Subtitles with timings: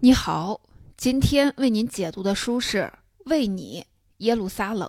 [0.00, 0.60] 你好，
[0.94, 2.78] 今天为您解读的书是
[3.30, 3.86] 《为你
[4.18, 4.86] 耶路撒冷》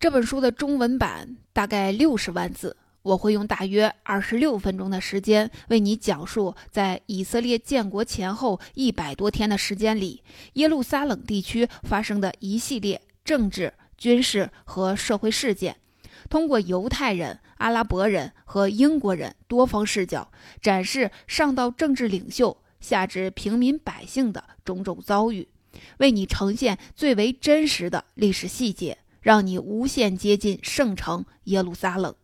[0.00, 10.22] 这本书的中文版大概六十万字，我会用大约二十六分钟的时间为你讲述，在以色列建国前后一百多天的时间里，
[10.54, 15.76] 耶路撒冷地区发生的一系列政治、军事和社会事件，
[16.30, 20.32] 通过犹太人、阿拉伯人和英国人多方视角，
[20.62, 22.56] 展示上到政治领袖。
[22.80, 25.48] 下至平民百姓的种种遭遇，
[25.98, 32.14] 为你呈现最为真实的历史细节，让你无限接近圣城耶路撒冷。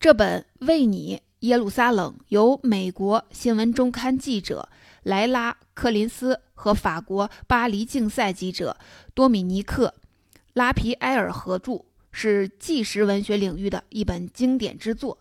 [0.00, 4.68] 这本《为你耶路撒冷》由美国新闻周刊记者
[5.02, 8.76] 莱拉·柯林斯和法国巴黎竞赛记者
[9.14, 9.94] 多米尼克·
[10.52, 15.18] 拉皮埃尔合著，是纪实文学领域的一本经典之作。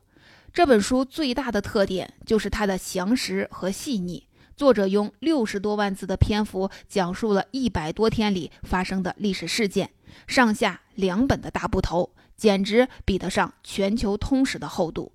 [0.57, 4.25] 这本书最大的特点就是它的详实和细腻。
[4.55, 9.91] 作者用六十多万字的篇幅讲述了一百多天里发生的历史事件，
[10.25, 15.11] 上下两本的大部头，简直比得上全球通史的厚度。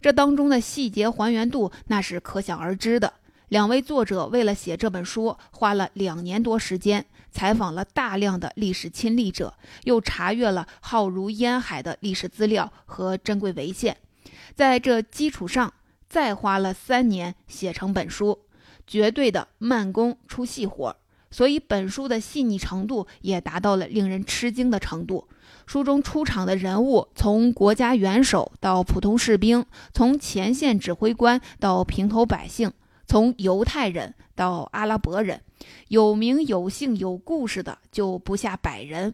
[0.00, 3.12] 这当中的细节还原度那是可想而知的。
[3.48, 9.52] 两位作者为了写这本书，花了两年多时间，采访了大量的历史亲历者，
[9.84, 13.98] 又查阅了浩如烟海的历史资料和珍贵文献。
[14.54, 15.72] 在这基础上，
[16.08, 18.40] 再花了三年写成本书，
[18.86, 20.96] 绝对的慢工出细活，
[21.30, 25.28] 所以本书的细腻程度也达到了令人吃惊的程度。
[25.66, 32.72] 书中出场的人物，从国家元首到普通士兵，从前线指挥官到平头百姓，
[33.10, 35.40] 从犹太人到阿拉伯人，
[35.88, 39.12] 有名有姓有故事的就不下百人。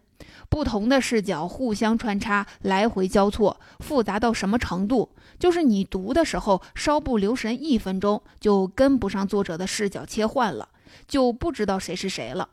[0.50, 5.08] 不同的视角互相穿插，来回交错，复杂到什么程度？
[5.39, 10.69] 就是你读的时候稍不留神，一分钟就跟不上作者的视角切换了，
[11.08, 12.50] 就不知道谁是谁了。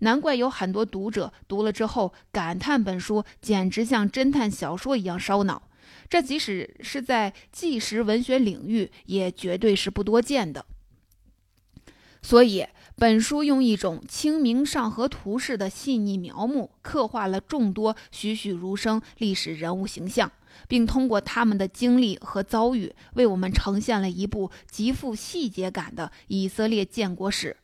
[0.00, 5.62] 难怪有很多读者读了之后感叹本书简直像侦探小说一样烧脑。
[6.10, 10.66] 这即使是在纪实文学领域，也绝对是不多见的。
[12.22, 12.66] 所以。
[12.94, 20.30] 本书用一种《清明上河图》式的细腻描摹，刻画了众多栩栩如生历史人物形象，
[20.68, 27.56] 并通过他们的经历和遭遇，为我们呈现了一部极富细节感的以色列建国史，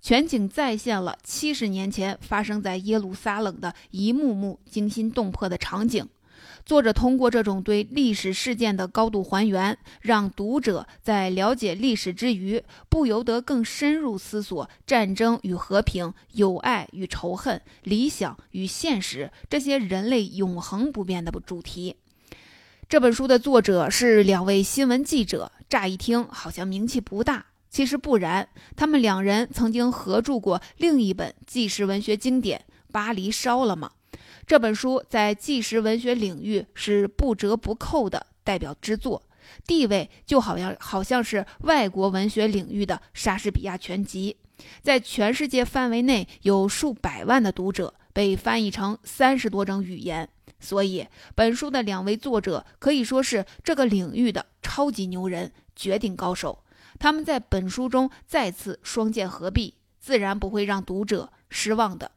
[0.00, 6.08] 全景再现了七十年前发生在耶路撒冷的一幕幕惊心动魄的场景。
[6.66, 21.94] 作者通过这种对历史事件的高度还原，让读者在了解历史之余，不由得更深入思索战争与和平、友爱与仇恨、理想与现实这些人类永恒不变的主题。
[22.88, 28.48] 这本书的作者是两位新闻记者，乍一听好像名气不大，其实不然。
[28.74, 33.92] 他们两人曾经合著过另一本纪实文学经典《巴黎烧了吗》。
[34.46, 39.20] 这本书在纪实文学领域是不折不扣的代表之作，
[39.66, 44.36] 地位就好像好像是外国文学领域的莎士比亚全集，
[44.82, 50.28] 在全世界范围内有数百万的读者，被翻译成三十多种语言。
[50.60, 56.62] 所以，本书的两位作者可以说是这个领域的超级牛人、绝顶高手。
[57.00, 62.12] 他们在本书中再次双剑合璧，自然不会让读者失望的。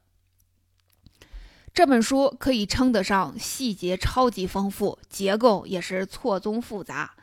[1.79, 7.15] 这本书可以称得上细节超级丰富，结构也是错综复杂。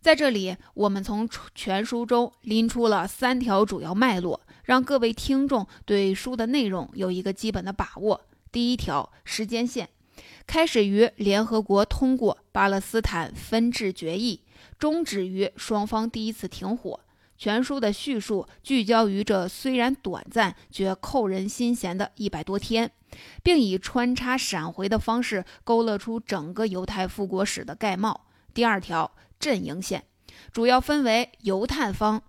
[0.00, 8.20] 在这里，我们从全书中拎出了三条主要脉络，让各位听众对书的内容有一个基本的把握。
[8.52, 9.88] 第一条时间线，
[10.46, 14.42] 开始于联合国通过巴勒斯坦分治决议，
[14.78, 17.00] 终止于双方第一次停火。
[17.36, 22.92] 全书的叙述聚焦于这虽然短暂却扣人心弦的一百多天，
[23.42, 28.26] 并以穿插闪回的方式勾勒出整个犹太复国史的概貌。
[28.52, 30.04] 第二条阵营线
[30.52, 32.22] 主要分为犹太方、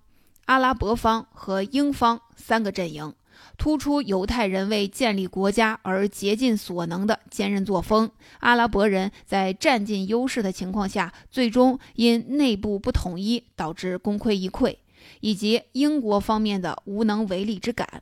[0.45, 3.13] 阿拉伯方和英方三个阵营，
[3.57, 14.75] 突出犹太人为建立国家而竭尽所能的坚韧作风，阿拉伯人在占尽优势的情况下，最终因内部不统一导致功亏一篑。
[15.21, 18.01] 以及英国方面的无能为力之感。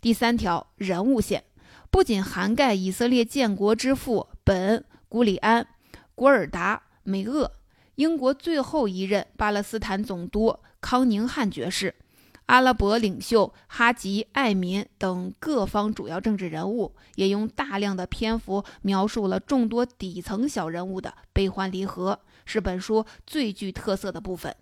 [0.00, 1.42] 第三条人物线
[1.94, 5.62] 不仅涵盖以色列建国之父本·古里安·
[6.16, 7.52] 古尔达梅厄，
[7.94, 11.94] 英国最后一任巴勒斯坦总督康宁汉爵士，
[12.46, 24.56] 阿拉伯领袖哈吉·艾民等各方主要政治人物，也用大量的篇幅描述了众多底层小人物的悲欢离合，是本书最具特色的部分。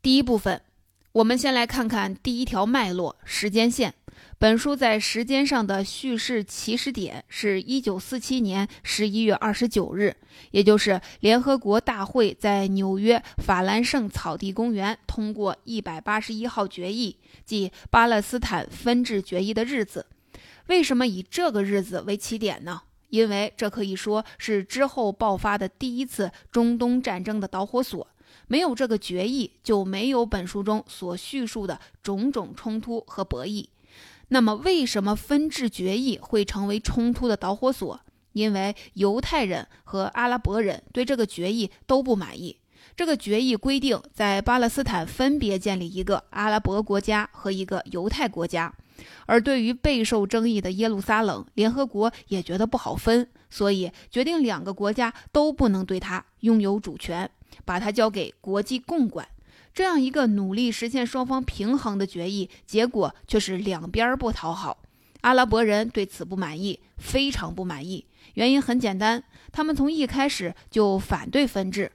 [0.00, 0.62] 第一部分，
[1.12, 3.92] 我们先来看看第一条脉络时间线。
[4.38, 10.14] 本书在时间上的叙事起始点是一九四七年十一月二十九日，
[10.52, 20.06] 也就是联合国大会在纽约法兰盛草地公园通过一百八十一号决议，即巴勒斯坦分治决议的日子。
[20.68, 22.82] 为什么以这个日子为起点呢？
[23.08, 28.06] 因为这可以说是之后爆发的第一次中东战争的导火索。
[28.50, 33.68] 没有这个决议，就没有本书中所叙述的种种冲突和博弈。
[34.26, 38.00] 那么，为什么分治决议会成为冲突的导火索？
[38.32, 42.56] 因为犹太人和阿拉伯人对这个决议都不满意。
[42.96, 48.74] 这个决议规定，在巴勒斯坦分别建立一个阿拉伯国家和一个犹太国家。
[49.26, 57.30] 而对于备受争议的耶路撒冷，联合国也觉得不好分，所以决定两个国家都不能对它拥有主权，
[57.64, 59.26] 把它交给国际共管。
[59.72, 64.78] 这样一个努力实现双方平衡的决议，结果却是两边不讨好。
[65.20, 68.04] 阿拉伯人对此不满意，非常不满意。
[68.34, 69.22] 原因很简单，
[69.52, 71.92] 他们从一开始就反对分治。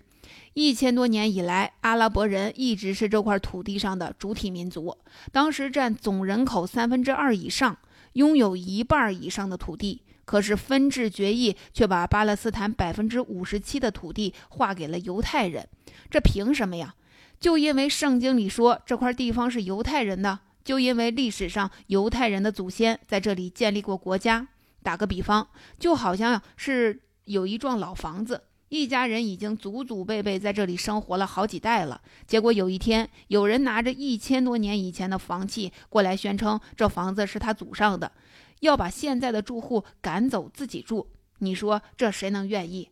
[0.54, 4.96] 一千多年以来，阿拉伯人一直是这块土地上的主体民族，
[5.32, 7.78] 当时占总人口三分之二以上，
[8.14, 10.02] 拥有一半以上的土地。
[10.25, 15.68] 可是分治决议却把巴勒斯坦百分之五十七的土地划给了犹太人，
[16.10, 16.95] 这凭什么呀？
[17.39, 24.48] 就因为圣经里说这块地方是犹太人的，就因为历史上犹太人的祖先在这里建立过国家。
[24.81, 25.48] 打个比方，
[25.80, 32.00] 就好像是有一幢老房子，一家人已经祖祖辈辈在这里生活了好几代了。
[32.27, 38.12] 结果有一天，有人拿着一千多年以前的房契过来，宣称这房子是他祖上的，
[38.60, 41.10] 要把现在的住户赶走，自己住。
[41.40, 42.90] 你说这谁能愿意？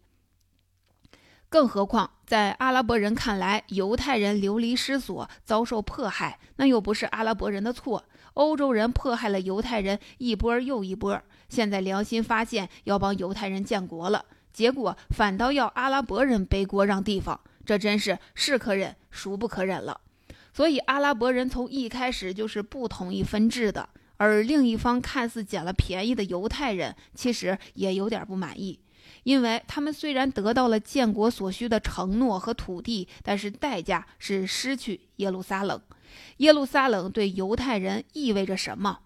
[1.50, 8.06] 更何况，在阿拉伯人看来，犹太人流离失所、遭受迫害，那又不是阿拉伯人的错。
[8.34, 20.02] 欧洲人迫害了犹太人一波又一波，现在良心发现要帮犹太人建国了，结果反倒要阿拉伯人背锅让地方，这真是是可忍孰不可忍了。
[20.52, 23.90] 所以，阿拉伯人从一开始就是不同意分治的，
[24.24, 28.80] 而另一方看似捡了便宜的犹太人，其实也有点不满意。
[29.24, 35.82] 因为他们虽然得到了建国所需的承诺和土地，但是代价是失去耶路撒冷。
[36.38, 39.00] 耶路撒冷对犹太人意味着什么？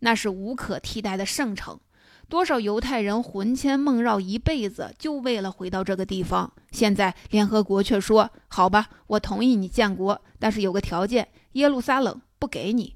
[0.00, 1.78] 那是无可替代的圣城。
[2.26, 6.50] 多少犹太人魂牵梦绕一辈子，就为了回到这个地方。
[6.70, 12.94] 现在联合国却说：“好吧，我同意你建国，但是有个条件，耶路撒冷不给你。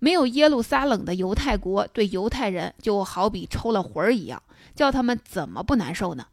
[0.00, 4.42] 没有耶路撒冷的犹太国，对犹太人就好比抽了魂儿一样。”
[4.74, 6.26] 叫他们怎么不难受呢？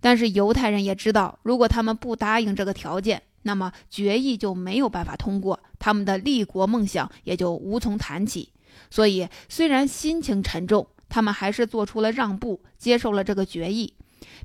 [0.00, 8.50] 但是犹太人也知道，如果他们不答应这个条件，那么决议就没有办法通过，他们的立国梦想也就无从谈起。
[8.90, 13.94] 所以，虽然心情沉重，他们还是做出了让步，接受了这个决议。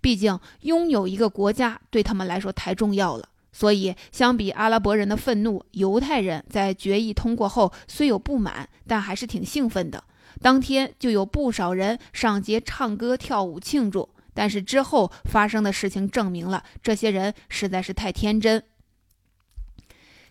[0.02, 3.28] 毕竟，拥有一个国家对他们来说太重要了。
[3.52, 10.04] 所以，相比阿拉伯人的愤怒，犹太人在决议通过后虽有不满，但还是挺兴奋的。
[10.42, 18.64] 当天就有不少人上街唱歌跳舞庆祝，但是之后发生的事情证明了这些人实在是太天真。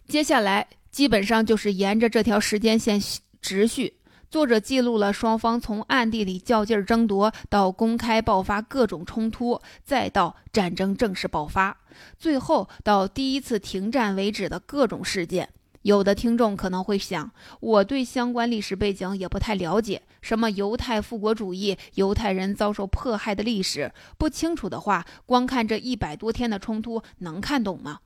[0.07, 2.99] 接下来基本上就是沿着这条时间线
[3.43, 3.98] 直叙，
[4.31, 11.79] 作者记录了双方从暗地里较劲争夺到公开爆发各种冲突，再到战争正式爆发，
[12.19, 15.49] 最后到第一次停战为止的各种事件。
[15.83, 17.31] 有的听众可能会想，
[17.61, 28.01] 我对相关历史背景也不太了解，什么犹太复国主义、犹太人遭受迫害的历史不清楚的话，光看这一百多天的冲突能看懂吗？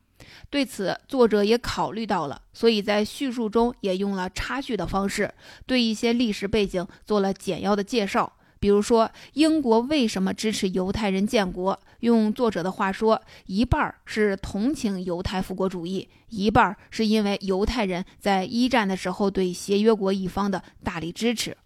[0.50, 5.32] 对此，作者也考虑到了，所以在叙述中也用了插叙的方式，
[5.66, 8.32] 对一些历史背景做了简要的介绍。
[8.60, 11.80] 比如说，英国为什么支持犹太人建国？
[11.98, 21.56] 用作者的话说，一半是同情犹太复国主义，一半是因为犹太人在一战的时候对协约国一方的大力支持。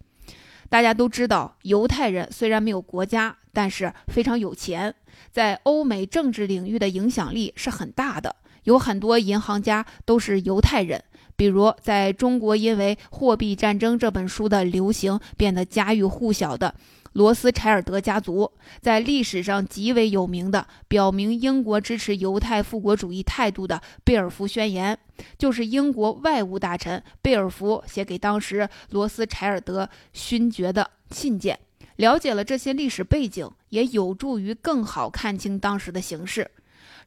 [0.70, 4.94] 大家都知道，犹太人虽然没有国家，但是非常有钱，
[5.30, 8.36] 在欧美政治领域的影响力是很大的，
[8.66, 11.02] 有很多银行家都是犹太人。
[11.34, 16.74] 比如，在中国因为《货币战争》这本书的流行，变得家喻户晓的
[17.12, 24.98] 罗斯柴尔德家族，在历史上极为有名的表明英国支持犹太复国主义态度的《贝尔福宣言》，
[25.36, 31.58] 就是英国外务大臣贝尔福写给当时罗斯柴尔德勋爵的信件。
[31.96, 36.50] 了解了这些历史背景，也有助于更好看清当时的形势。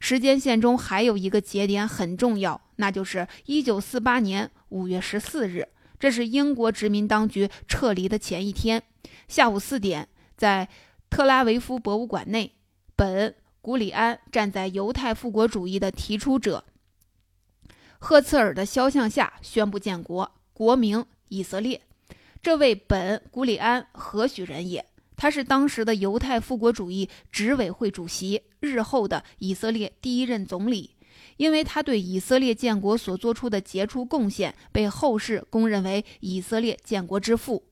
[0.00, 8.82] 时间线中还有一个节点很重要，那就是1948年5月14日，这是英国殖民当局撤离的前一天。
[9.28, 10.68] 下午四点，在
[11.10, 12.52] 特拉维夫博物馆内，
[12.96, 13.30] 本·
[13.60, 16.64] 古里安站在犹太复国主义的提出者
[17.98, 21.82] 赫茨尔的肖像下宣布建国，国名以色列。
[22.42, 24.86] 这位本·古里安何许人也？
[25.14, 30.96] 他是当时的犹太复国主义执委会主席，日后的以色列第一任总理。
[31.36, 37.64] 因为他对以色列建国所做出的杰出贡献，被后世公认为以色列建国之父。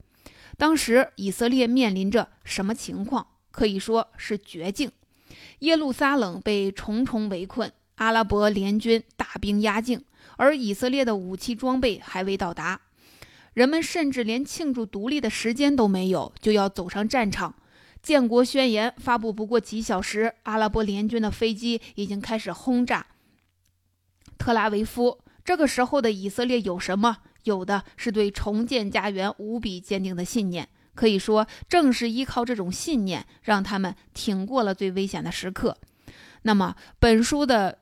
[0.57, 3.27] 当时以色列面临着什么情况？
[3.51, 4.91] 可以说是绝境。
[5.61, 10.03] 耶路撒冷被重重围困，阿拉伯联军大兵压境，
[10.37, 12.81] 而以色列的武器装备还未到达。
[13.53, 17.55] 人们甚至连庆祝独立的时间都没有，就要走上战场。
[18.09, 23.07] 建国宣言发布不过几小时，阿拉伯联军的飞机已经开始轰炸
[24.39, 25.21] 特拉维夫。
[25.45, 27.19] 这个时候的以色列有什么？
[27.43, 30.71] 有的是对重建家园无比坚定的信念。
[30.95, 35.77] 可以说，正是依靠这种信念，让他们挺过了最危险的时刻。
[36.45, 37.81] 那么，本书的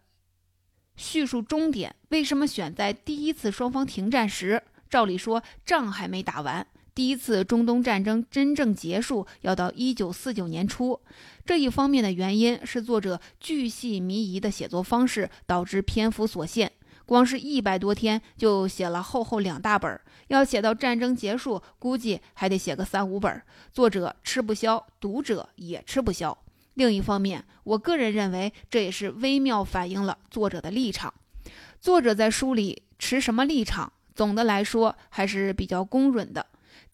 [0.96, 4.64] 叙述终点为什么选在第一次双方停战时？
[4.90, 6.66] 照理说，仗还没打完，
[6.96, 10.98] 第一次中东战争真正结束要到一九四九年初。
[11.44, 16.72] 这一方面的原因是作者巨细靡遗的写作方式导致篇幅所限，
[17.04, 23.42] 光是一百多天就写了厚厚两大本，要写到战争结束，估计还得写个三五本。
[23.70, 26.38] 作者吃不消，读者也吃不消。
[26.72, 31.12] 另一方面，我个人认为这也是微妙反映了作者的立场。
[31.78, 33.92] 作者在书里持什么立场？
[34.14, 36.46] 总的来说还是比较公允的，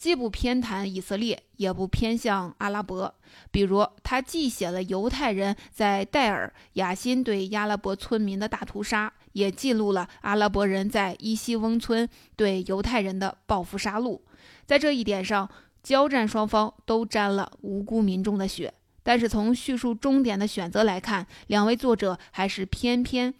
[0.02, 3.14] 既不偏袒以色列，也不偏向阿拉伯。
[3.52, 14.20] 比如，他既写了犹太人在戴尔雅辛对阿拉伯村民的大屠杀，也记录了阿拉伯人在伊西翁村对犹太人的报复杀戮。
[14.66, 15.48] 在这一点上，
[15.84, 18.74] 交战双方都沾了无辜民众的血。
[19.04, 23.32] 但是从叙述终点的选择来看，两位作者还是偏偏。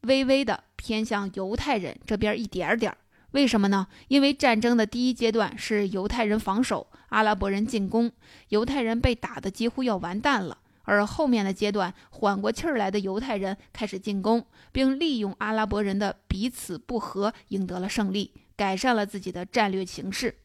[0.00, 2.98] 微微的偏向犹太人这边一点点儿，
[3.32, 3.86] 为什么呢？
[4.08, 8.12] 因为战争的第一阶段是犹太人防守，阿拉伯人进攻，
[8.48, 10.58] 犹太人被打得几乎要完蛋了。
[10.84, 20.36] 而后面的阶段，缓过气儿来的犹太人开始进攻，并利用阿拉伯人的彼此不和赢得了胜利，改善了自己的战略形势。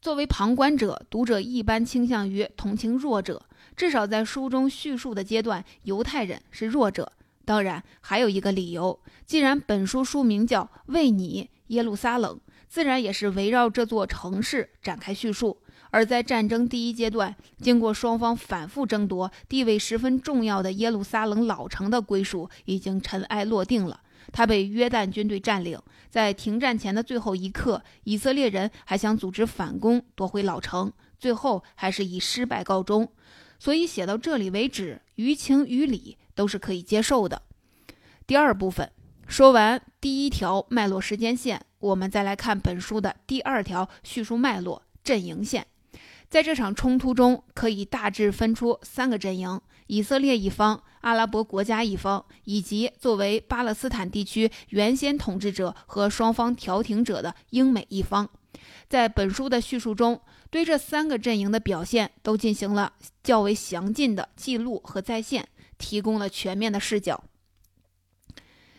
[0.00, 3.46] 作为旁观者，读者一般倾向于同情弱者，
[3.76, 7.12] 至少在书中叙述的阶段，犹太人是弱者。
[7.44, 12.36] 当然，还有一个理由，既然本书书名叫《为你耶路撒冷》，
[12.68, 15.58] 自然也是围绕这座城市展开叙述。
[15.90, 24.00] 而在战争第一阶段，经过双方反复争夺，地位十分重要的耶路撒冷老城的归属已经尘埃落定了。
[24.32, 33.12] 它被约旦军队占领，在停战前的最后一刻，以色列人还想组织反攻夺回老城，最后还是以失败告终。
[33.58, 36.16] 所以写到这里为止，于情于理。
[36.34, 37.42] 都是可以接受的。
[38.26, 38.90] 第二部分
[39.26, 45.66] 说完第一条脉络时间线，我们再来看本书的第二条叙述脉络阵营线。
[46.28, 58.26] 在这场冲突中，可以大致分出三个阵营：以色列一方、阿拉伯国家一方，以及作为巴勒斯坦地区原先统治者和双方调停者的英美一方。
[58.88, 60.20] 在本书的叙述中，
[60.50, 65.46] 对这三个阵营的表现都进行了较为详尽的记录和再现。
[65.82, 67.24] 提供了全面的视角。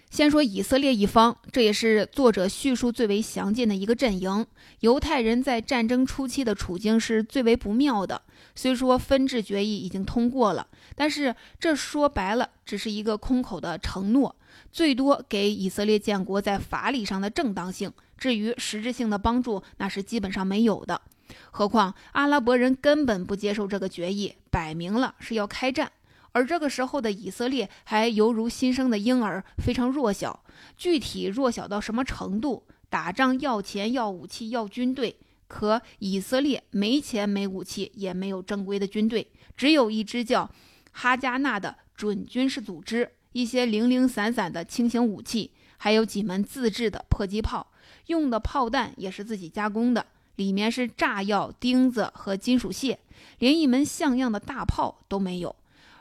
[0.09, 4.45] 先说以色列一方，这也是作者叙述最为详尽的一个阵营。
[4.81, 8.21] 犹太人在战争初期的处境是最为不妙的。
[8.53, 14.35] 虽说分治决议已经通过了，但是这说白了只是一个空口的承诺，
[14.71, 17.91] 最多给以色列建国在法理上的正当性。
[18.15, 21.01] 至于实质性的帮助，那是基本上没有的。
[21.49, 25.91] 何况阿拉伯人根本不接受这个决议，摆明了是要开战。
[26.33, 30.43] 而这个时候的以色列还犹如新生的婴儿，非常弱小。
[30.75, 32.63] 具体弱小到什么程度？
[32.89, 35.15] 打仗要钱、要武器、要军队，
[35.47, 40.49] 可以色列没钱、没武器，也没有正规的军队，只有一支叫
[40.91, 47.71] 哈加纳的准军事组织，一些零零散散的轻型武器，还有几门自制的迫击炮，
[48.07, 52.99] 用的炮弹也是自己加工的，里面是炸药、钉子和金属屑，
[53.39, 55.55] 连一门像样的大炮都没有。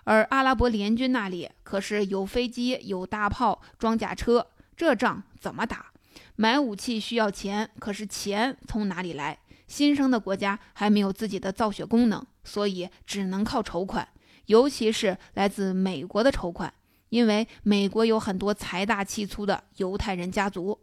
[0.05, 5.93] 而阿拉伯联军那里可是有飞机、有大炮、装甲车，这仗怎么打？
[6.37, 9.39] 买武器需要钱，可是钱从哪里来？
[9.69, 14.09] 新生的国家还没有自己的造血功能，所以只能靠筹款。
[14.47, 16.75] 尤其是来自美国的筹款，
[17.11, 20.81] 因为美国有很多财大气粗的犹太人家族。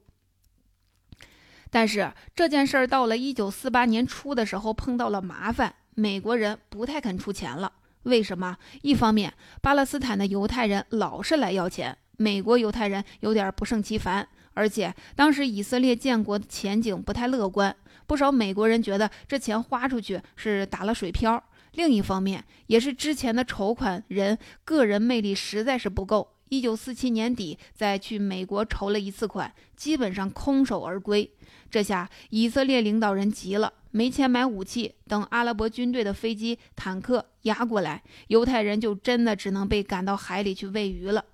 [1.70, 7.74] 但是这件事儿到了一九四八年初的时候碰到了麻烦，美国人不太肯出钱了。
[8.10, 8.58] 为什么？
[8.82, 17.74] 一方面，巴勒斯坦的犹太人老是来要钱，美国犹太人有点不胜其烦；而且当时以色列建国的前景不太乐观，
[18.06, 21.42] 不少美国人觉得这钱花出去是打了水漂。
[21.74, 26.36] 另一方面，也是之前的筹款人个人魅力实在是不够。
[26.50, 31.32] 一九四七年底再去美国筹了一次款，基本上空手而归。
[31.70, 41.26] 这下以色列领导人急了，没钱买武器，等阿拉伯军队的飞机、坦克压过来，犹太人就真的只能被赶到海里去喂鱼了。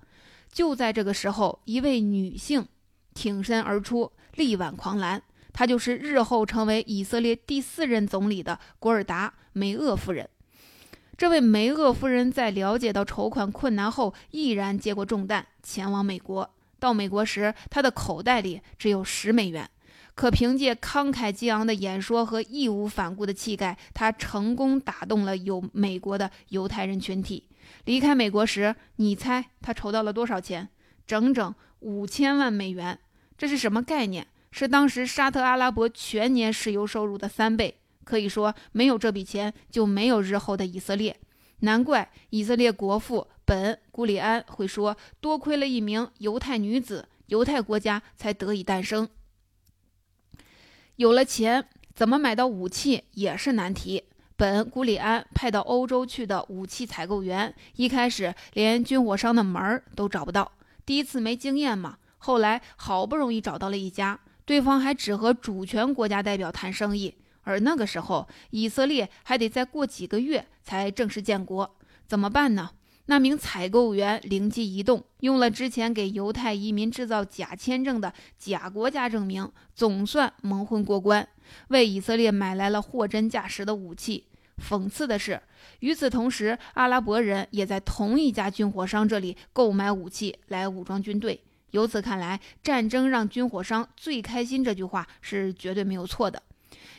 [0.52, 2.66] 就在这个时候，一位女性
[3.14, 10.28] 挺身而出，力挽狂澜，她就是日后成为以色列第四任总理的古尔达·梅厄夫人。
[11.16, 16.50] 这位梅厄夫人在了解到筹款困难后，毅然接过重担，前往美国。
[16.78, 19.68] 到美国时，她的口袋里只有十美元，
[20.16, 27.44] 可凭借慷慨激昂的演说和义无反顾的气概，他成功打动了有美国的犹太人群体。
[27.84, 30.70] 离开美国时，你猜他筹到了多少钱？
[31.06, 32.98] 整整五千万美元。
[33.36, 34.26] 这是什么概念？
[34.50, 37.76] 是当时沙特阿拉伯全年石油收入的三倍。
[38.02, 41.14] 可以说，没有这笔钱，就没有日后的以色列。
[41.60, 49.06] 难怪以色列国父本·古里安会说：“多亏了一名犹太女子，犹太国家才得以诞生。”
[50.96, 51.62] 有了钱，
[51.94, 54.02] 怎么买到武器也是难题。
[54.34, 60.50] 本·古里安派到欧洲去的武器采购员，一开始连军火商的门儿都找不到。
[60.86, 67.14] 第一次没经验嘛，后来好不容易找到了一家，对方还只和主权国家代表谈生意。
[67.42, 71.76] 而那个时候，以色列还得再过几个月才正式建国，
[72.06, 72.70] 怎么办呢？
[73.06, 81.28] 那名采购员灵机一动，用了之前给犹太移民制造假签证的假国家证明，总算蒙混过关，
[81.68, 84.26] 为以色列买来了货真价实的武器。
[84.58, 85.40] 讽刺的是，
[85.80, 91.40] 与此同时，阿拉伯人也在同一家军火商这里购买武器来武装军队。
[91.72, 96.42] 由此看来，“战争让军火商最开心”这句话是绝对没有错的。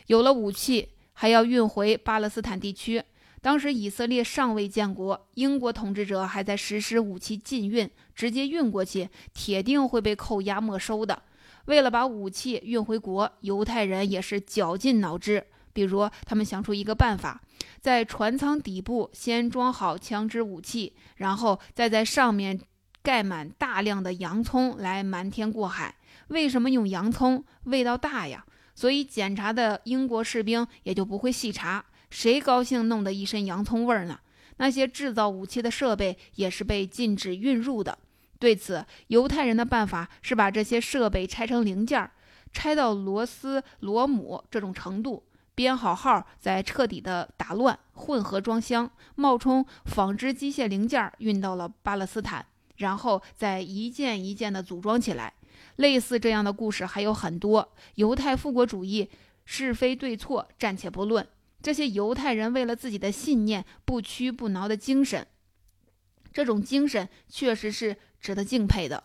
[0.06, 3.02] 有了武器，还要运回巴勒斯坦地区。
[3.40, 11.22] 当时以色列尚未建国，英国统治者还在实施武器禁运，直接运过去，铁定会被扣押没收的。
[11.66, 15.46] 为了把武器运回国，犹太人也是绞尽脑汁。
[15.72, 17.40] 比如，他们想出一个办法，
[17.80, 22.58] 在船舱底部先装好枪支武器，然后再在上面
[23.02, 25.94] 盖满大量的洋葱来瞒天过海。
[26.28, 27.44] 为什么用洋葱？
[27.64, 28.44] 味道大呀。
[28.74, 34.20] 所以检查的英国士兵也就不会细查，谁高兴弄得一身洋葱味儿呢？
[34.56, 37.98] 那些制造武器的设备也是被禁止运入的。
[38.38, 42.10] 对此，犹太人的办法是把这些设备拆成零件，
[42.52, 55.34] 拆到螺丝螺母这种程度，编好号，再彻底的打乱混合装箱，冒充纺织机械零件运到了巴勒斯坦，然后再一件一件的组装起来。
[55.76, 57.72] 类似这样的故事还有很多。
[57.96, 59.08] 犹太复国主义
[59.44, 61.26] 是非对错暂且不论，
[61.60, 65.26] 这些犹太人为了自己的信念不屈不挠的精神，
[66.32, 69.04] 这种精神确实是值得敬佩的。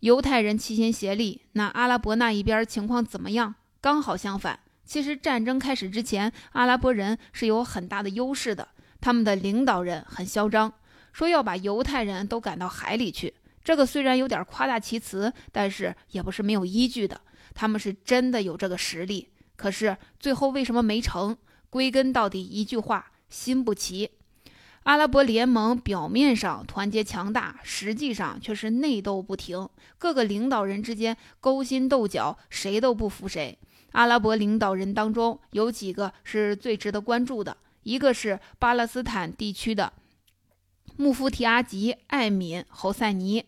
[0.00, 3.54] 犹太人齐心协力，那阿拉伯那一边情况怎么样？
[3.80, 4.60] 刚好相反。
[4.84, 8.68] 其实战争开始之前，阿拉伯人是有很大的优势的。
[9.00, 10.74] 他们的领导人很嚣张，
[11.12, 13.32] 说要把犹太人都赶到海里去。
[13.62, 17.18] 这个虽然有点夸大其词，但是也不是没有依据的。
[17.54, 21.36] 他们是真的有这个实力，可是最后为什么没成？
[21.74, 24.12] 归根到底一句话：心不齐。
[24.84, 33.58] 阿拉伯联盟表面上团结强大，实际上却是内斗不停，各个领导人之间勾心斗角，谁都不服谁。
[33.90, 39.92] 阿拉伯领导人当中有几个是最值得关注的，一个是巴勒斯坦地区的
[40.96, 43.44] 穆夫提阿吉·艾敏·侯赛尼。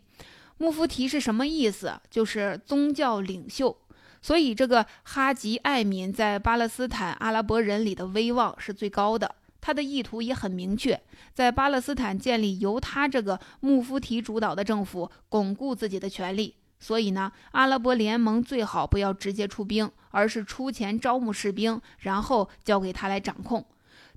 [0.59, 2.01] 穆夫提是什么意思？
[2.11, 3.79] 就是宗教领袖。
[4.27, 9.33] 所以这个哈吉艾敏在巴勒斯坦阿拉伯人里的威望是最高的。
[9.61, 11.01] 他的意图也很明确，
[11.33, 16.57] 在巴勒斯坦建立由他这个穆夫提主导的政府，巩固自己的权利。
[16.81, 23.65] 所以呢，阿拉伯联盟最好不要直接出兵，而是出钱招募士兵，然后交给他来掌控。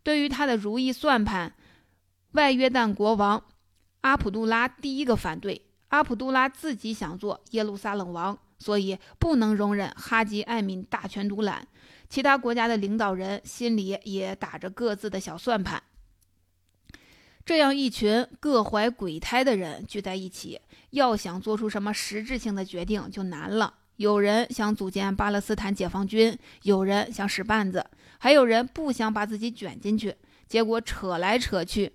[0.02, 1.54] 对于他的如意算盘，
[2.32, 3.44] 外约旦国王
[4.02, 5.68] 阿卜杜拉第一个反对。
[5.90, 11.68] 阿卜杜拉自己想做耶路撒冷王，所以不能容忍哈吉艾敏大权独揽。
[12.08, 15.82] 其他国家的领导人心里也打着各自的小算盘。
[17.46, 20.60] 这样一群各怀鬼胎的人聚在一起，
[20.92, 23.74] 要想做出什么实质性的决定就难了。
[23.96, 27.86] 有人想组建巴勒斯坦解放军，有人想使绊子，
[28.20, 30.16] 还有人不想把自己卷进去。
[30.48, 31.92] 结果扯来扯去，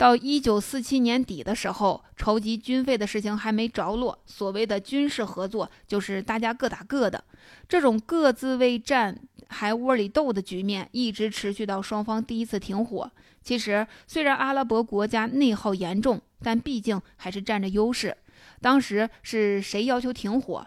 [0.00, 4.18] 到一九四七年底的时候，筹集军费的事情还没着落。
[4.24, 7.22] 所谓的军事合作，就是大家各打各的。
[7.68, 13.12] 这种各自为战还窝里斗的局面，一直持续到双方第一次停火。
[13.42, 18.16] 其实，虽然阿拉伯国家内耗严重，但毕竟还是占着优势。
[18.62, 20.66] 当时是谁要求停火？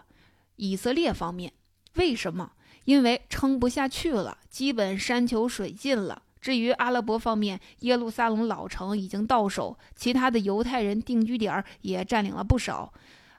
[0.54, 1.52] 以色列方面
[1.94, 2.52] 为什么？
[2.84, 6.22] 因为撑不下去了，基本山穷水尽了。
[6.44, 12.92] 至于阿拉伯方面，耶路撒冷老城已经到手，其他的犹太人定居点也占领了不少。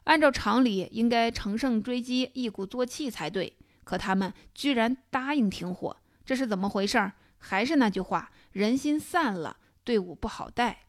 [0.06, 3.56] 按照常理，应该乘胜追击，一鼓作气才对。
[3.84, 7.12] 可他们居然答应停火，这是怎么回事？
[7.38, 10.85] 还是那句话，人心散了，队伍不好带。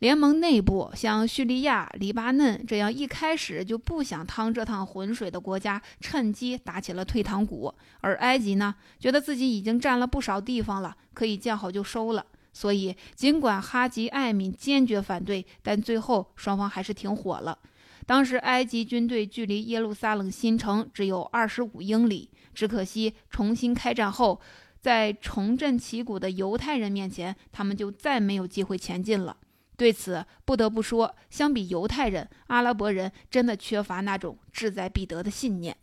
[0.00, 12.26] 联盟内部，像叙利亚、黎巴嫩这样一开始就不想趟这趟浑水的国家，趁机打起了退堂鼓；而埃及呢，觉得自己已经占了不少地方了，可以见好就收了。
[12.52, 17.58] 所以，尽管哈吉艾敏坚决反对，但最后双方还是停火了。
[18.04, 24.40] 当时，埃及军队距离耶路撒冷新城只有二十五英里，只可惜重新开战后，
[24.80, 29.36] 在重振旗鼓的犹太人面前，他们就再没有机会前进了。
[29.76, 35.76] 对此，不得不说，相比犹太人，阿拉伯人真的缺乏那种志在必得的信念。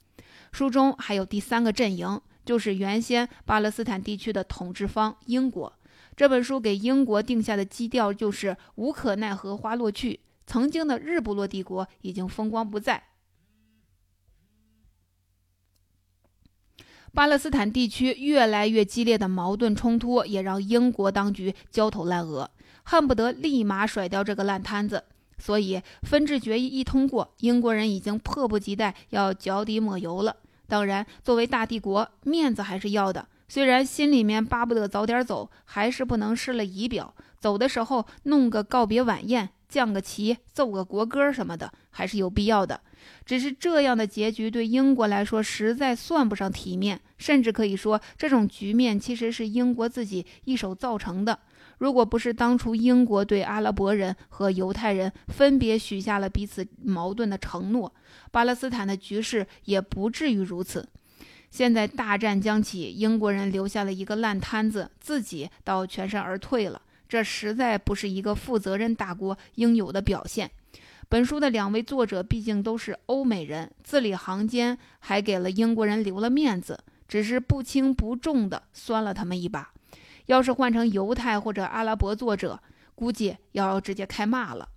[0.52, 5.74] 书中还有第三个阵营，就是原先巴勒斯坦地区的统治方英国。
[6.16, 13.04] 这本书给英国定下的基调就是无可奈何花落去，曾经的日不落帝国已经风光不再。
[17.14, 22.50] 巴勒斯坦地区越来越激烈的矛盾冲突，也让英国当局焦头烂额。
[22.92, 25.06] 恨不得立马甩掉这个烂摊子，
[25.38, 30.36] 所以分治决议一通过，英国人已经迫不及待要脚底抹油了。
[30.68, 33.26] 当然，作为大帝国，面子还是要的。
[33.48, 37.14] 虽然心里面巴不得早点走，还是不能失了仪表。
[37.40, 42.82] 走的时候弄个告别晚宴，降个旗，奏个国歌什么的，还是有必要的。
[43.26, 51.40] 只是这样的结局对英国来说实在算不上体面，甚至可以说，这种局面其实是英国自己一手造成的。
[51.82, 57.92] 如果不是当初英国对阿拉伯人和犹太人分别许下了彼此矛盾的承诺，
[58.30, 60.88] 巴勒斯坦的局势也不至于如此。
[61.50, 70.52] 现在大战将起，英国人留下了一个烂摊子，自己倒全身而退了，这实在不是一个负责任大国应有的表现。
[71.10, 79.74] 本书的两位作者毕竟都是欧美人，字里行间还给了英国人留了面子，只是不轻不重地酸了他们一把。
[80.26, 82.60] 要是换成犹太或者阿拉伯作者，
[82.96, 84.70] 估计要直接开骂了。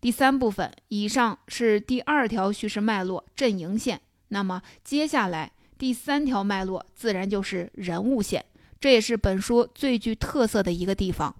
[0.00, 8.44] 第三部分，以上是第二条叙事脉络阵营线，那么接下来第三条脉络自然就是人物线，
[8.80, 11.34] 这也是本书最具特色的一个地方。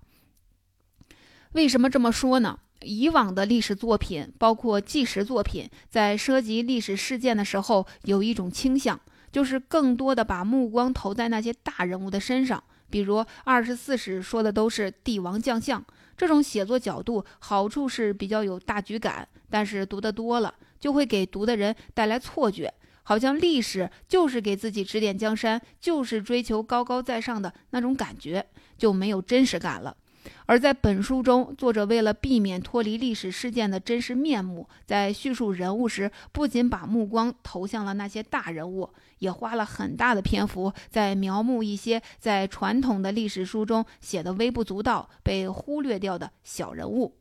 [1.52, 2.58] 为什么这么说呢？
[2.82, 9.00] 以往的历史作品，包括纪实作品，在涉及历史事件的时候，有一种倾向，
[9.32, 12.62] 就是更多的把目光投在那些大人物的身上。
[12.90, 15.84] 比如二十四史说的都是帝王将相，
[16.16, 22.72] 这种写作角度好处是比较有大局感，但是读得多了就会给读的人带来错觉，
[23.02, 28.46] 好像历史就是给自己指点江山，就是追求高高在上的那种感觉，
[28.76, 29.96] 就没有真实感了。
[30.46, 38.88] 而在本书中，作者为了避免脱离历史事件的真实面目，在叙述人物时，不仅把目光投向了那些大人物，
[39.18, 47.14] 也花了很大的篇幅在描摹一些在传统的历史书中写的微不足道、被忽略掉的小人物。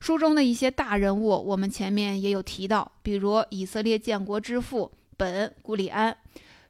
[0.00, 6.16] 书中的一些大人物，我们前面也有提到，比如以色列建国之父本·古里安，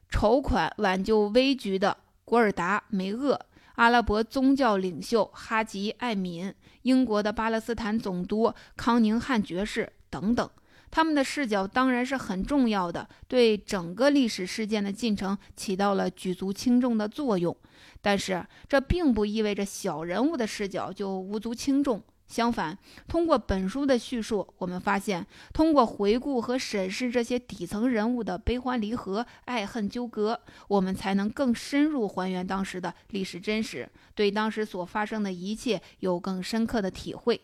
[0.09, 3.39] 筹款挽救危局的古尔达·梅厄。
[3.75, 10.49] 阿拉伯宗教领袖哈吉艾敏、英国的巴勒斯坦总督康宁汉爵士等等，
[10.89, 17.55] 他们的视角当然是很重要的，对整个历史事件的进程起到了举足轻重的作用。
[18.01, 22.01] 但是，这并不意味着小人物的视角就无足轻重。
[22.27, 37.39] 相反，通过本书的叙述，我们发现，通过回顾和审视这些底层人物的悲欢离合、爱恨纠葛，我们才能更深入还原当时的历史真实，对当时所发生的一切有更深刻的体会。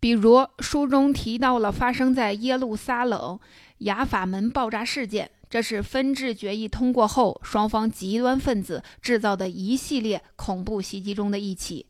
[0.00, 3.38] 比如，书中提到了发生在耶路撒冷
[3.78, 11.87] 雅法门爆炸事件，这是分治决议通过后，双方极端分子制造的一系列恐怖袭击中的一起。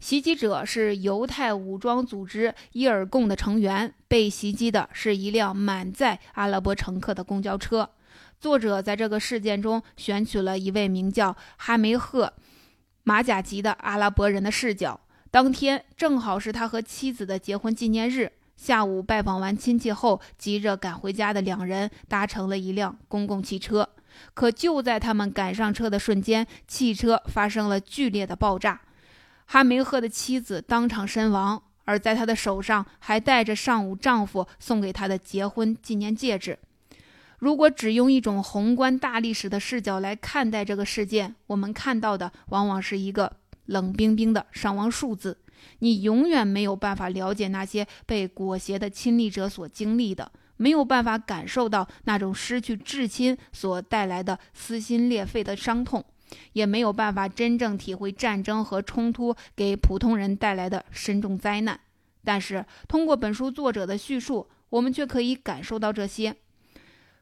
[0.00, 7.90] 袭击者是犹太武装组织伊尔贡的成员，被袭击的是一辆满载阿拉伯乘客的公交车。
[8.40, 12.32] 作者在这个事件中选取了一位名叫哈梅赫
[13.04, 14.98] 马甲吉的阿拉伯人的视角。
[15.30, 18.32] 当天正好是他和妻子的结婚纪念日。
[18.56, 23.88] 下午拜访完亲戚后，急着赶回家的两人搭乘了一辆公共汽车。
[24.34, 28.80] 可就在他们赶上车的瞬间，汽车发生了剧烈的爆炸，
[29.52, 36.56] 哈梅赫的妻子当场身亡，而在他的手上还戴着上午丈夫送给他的结婚纪念戒指。
[37.40, 45.36] 如果只用一种宏观大历史的视角来看待这个事件，我们看到的往往是一个冷冰冰的伤亡数字。
[45.80, 56.04] 你永远没有办法了解那些被裹挟的亲历者所经历的，没有办法感受到那种失去至亲所带来的撕心裂肺的伤痛，
[56.52, 61.78] 也没有办法真正体会战争和冲突给普通人带来的深重灾难。
[62.22, 66.36] 但是，通过本书作者的叙述，我们却可以感受到这些。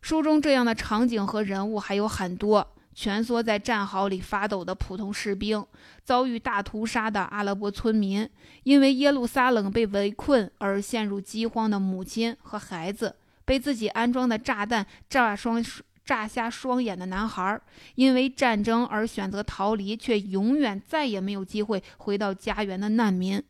[0.00, 5.64] 书中这样的场景和人物还有很多：蜷缩在战壕里发抖的普通士兵，
[6.04, 8.28] 遭遇大屠杀的阿拉伯村民，
[8.64, 15.62] 因为耶路撒冷被围困而陷入饥荒的母亲和孩子，被自己安装的炸弹炸双
[16.08, 17.60] 炸瞎双眼的男孩，
[17.96, 23.42] 因为战争而选择逃离却永远再也没有机会回到家园的难民。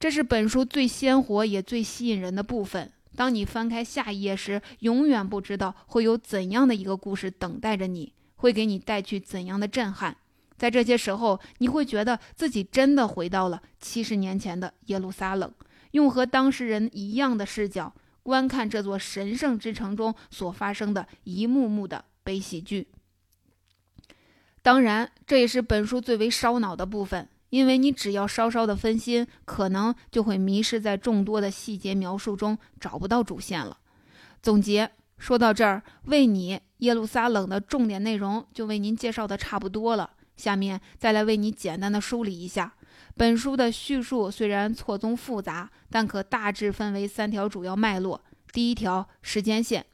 [0.00, 2.90] 这是本书最鲜活也最吸引人的部分。
[3.14, 10.16] 当你翻开下一页时，永远不知道会有怎样的一个故事等待着你，会给你带去怎样的震撼。
[10.56, 15.52] 在这些时候，你会觉得自己真的回到了七十年前的耶路撒冷，
[15.90, 22.88] 用和当事人一样的视角观看这座神圣之城中所发生的一幕幕的悲喜剧。
[24.62, 27.28] 当然，这也是本书最为烧脑的部分。
[27.50, 33.76] 因为你只要稍稍的分心，可能就会迷失在众多的细节描述中，找不到主线了。
[34.40, 40.12] 总结说到这儿，为你耶路撒冷的重点内容就为您介绍的差不多了。
[40.34, 42.72] 下面再来为你简单的梳理一下
[43.16, 48.20] 本书的叙述，虽然错综复杂，但可大致分为三条主要脉络。
[48.52, 49.84] 第一条时间线，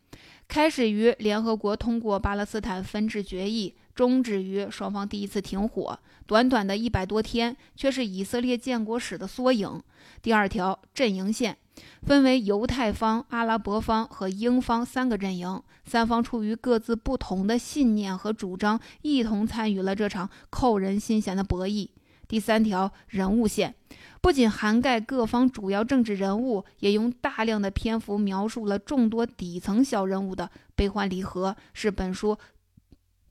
[0.46, 3.74] 开始于联合国通过巴勒斯坦分治决议。
[3.94, 9.82] 终止于双方第一次停火，短短的一百多天，却是以色列建国史的缩影。
[10.22, 11.56] 第二条阵营线
[12.02, 21.88] 分为犹太方、阿拉伯方和英方三个阵营，三方出于各自不同的信念和主张，一同参与了这场扣人心弦的博弈。
[22.28, 23.74] 第三条人物线
[24.20, 32.38] 不仅涵盖各方主要政治人物，也用大量的篇幅描述了众多底层小人物的悲欢离合，是本书。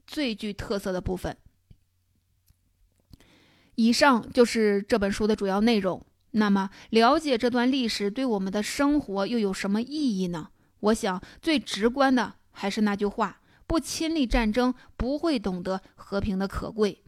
[0.08, 1.38] 最具特色的部分。
[3.76, 6.04] 以上就是这本书的主要内容。
[6.32, 10.50] 那么，了解这段历史对我们的生活又有什么意义呢？
[10.80, 17.04] 我想，最直观的还是那句话：不亲历战争，不会懂得和平的可贵。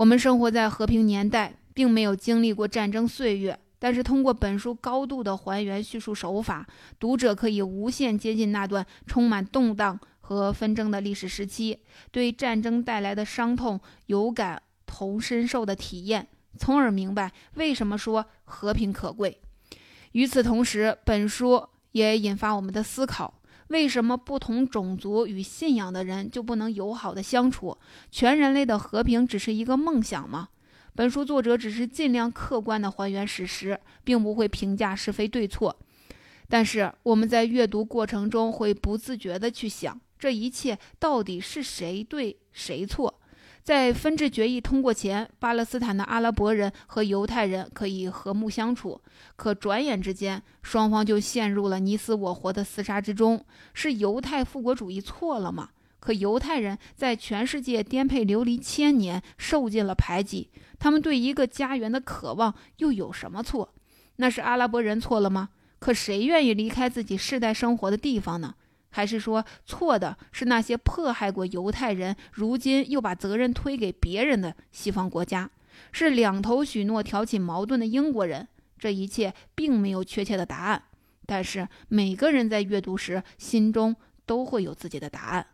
[0.00, 6.66] 我们生活在和平年代，并没有经历过战争岁月，但是通过本书高度的还原叙述手法，
[6.98, 10.00] 读者可以无限接近那段充满动荡。
[10.20, 11.80] 和纷争的历史时期，
[12.12, 19.38] 对战争带来的伤痛有感同身受的体验，从而明白为什么说和平可贵。
[20.12, 23.34] 与此同时，本书也引发我们的思考：
[23.70, 27.78] 为什么不同种族与信仰的人就不能友好的相处？
[28.10, 30.48] 全人类的和平只是一个梦想吗？
[30.96, 35.76] 本书作者只是尽量客观的还原史实，并不会评价是非对错。
[36.48, 39.98] 但是我们在阅读过程中会不自觉的去想。
[40.18, 43.19] 这一切到底是谁对谁错？
[43.70, 49.00] 在分治决议通过前，巴勒斯坦的阿拉伯人和犹太人可以和睦相处。
[49.36, 53.44] 可转眼之间，双方就陷入了你死我活的厮杀之中。
[53.72, 55.68] 是犹太复国主义错了吗？
[56.00, 63.72] 可犹太人在全世界颠沛流离千年，受尽了排挤，他们对一个家园的渴望又有什么错？
[64.16, 65.50] 那是阿拉伯人错了吗？
[65.78, 68.56] 可谁愿意离开自己世代生活的地方呢？
[68.90, 75.50] 还是说错的是那些迫害过犹太人，如今又把责任推给别人的西方国家？
[75.92, 78.48] 是两头许诺挑起矛盾的英国人？
[78.78, 80.82] 这一切并没有确切的答案，
[81.26, 83.94] 但是每个人在阅读时心中
[84.26, 85.46] 都会有自己的答案。